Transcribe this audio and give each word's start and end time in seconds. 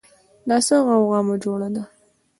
دا 0.47 0.57
څه 0.67 0.75
غوغا 0.85 1.19
مو 1.25 1.35
جوړه 1.43 1.67
ده 1.75 1.83